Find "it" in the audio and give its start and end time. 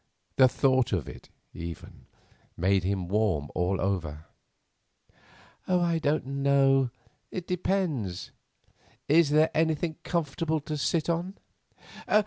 1.07-1.29, 7.29-7.45